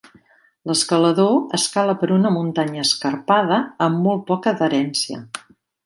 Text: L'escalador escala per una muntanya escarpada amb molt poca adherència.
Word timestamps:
L'escalador 0.69 1.35
escala 1.57 1.95
per 2.05 2.09
una 2.17 2.33
muntanya 2.39 2.83
escarpada 2.87 3.63
amb 3.89 4.05
molt 4.09 4.29
poca 4.33 4.57
adherència. 4.57 5.25